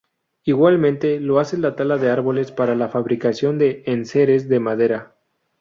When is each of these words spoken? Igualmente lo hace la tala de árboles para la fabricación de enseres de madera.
Igualmente 0.45 1.19
lo 1.19 1.37
hace 1.39 1.59
la 1.59 1.75
tala 1.75 1.97
de 1.99 2.09
árboles 2.09 2.51
para 2.51 2.73
la 2.73 2.89
fabricación 2.89 3.59
de 3.59 3.83
enseres 3.85 4.49
de 4.49 4.59
madera. 4.59 5.15